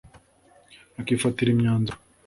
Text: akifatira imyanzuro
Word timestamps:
akifatira 0.99 1.49
imyanzuro 1.51 1.95